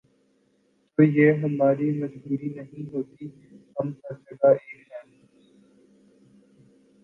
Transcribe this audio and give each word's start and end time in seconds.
تو 0.97 1.03
یہ 1.03 1.31
ہماری 1.33 1.89
مجبوری 1.91 2.49
نہیں 2.49 2.93
ہوتی، 2.93 3.27
ہم 3.77 3.91
ہر 4.03 4.17
جگہ 4.25 4.47
ایک 4.47 4.91
ہیں۔ 4.91 5.03